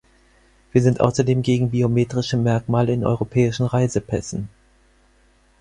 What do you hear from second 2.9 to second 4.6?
in europäischen Reisepässen.